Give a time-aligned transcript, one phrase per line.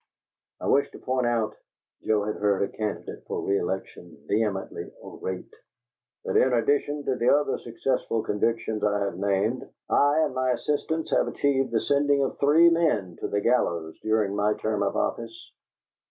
[0.59, 1.55] "I wish to point out,"
[2.03, 5.53] Joe had heard a candidate for re election vehemently orate,
[6.25, 9.61] "that in addition to the other successful convictions I have named,
[9.91, 14.35] I and my assistants have achieved the sending of three men to the gallows during
[14.35, 15.51] my term of office!"